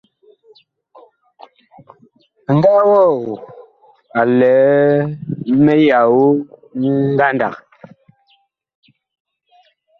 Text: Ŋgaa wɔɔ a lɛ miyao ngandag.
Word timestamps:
Ŋgaa 2.55 2.81
wɔɔ 2.89 3.09
a 4.19 4.21
lɛ 4.37 4.43
miyao 5.63 6.21
ngandag. 7.11 7.55